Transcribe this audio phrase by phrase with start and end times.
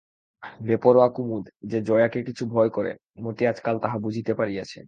[0.61, 2.91] বেপরোয়া কুমুদ যে জয়াকে কিছু কিছু ভয় করে,
[3.21, 4.79] মতি আজকাল তাহা বুঝিতে পারিয়াছে।